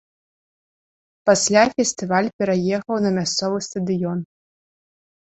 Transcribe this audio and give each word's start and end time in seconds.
Пасля 1.29 1.63
фестываль 1.75 2.29
пераехаў 2.41 2.95
на 3.07 3.11
мясцовы 3.19 3.57
стадыён. 3.67 4.19